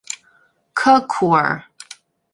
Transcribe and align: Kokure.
Kokure. 0.81 1.45